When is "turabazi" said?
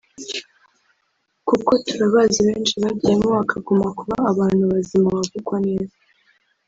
1.87-2.39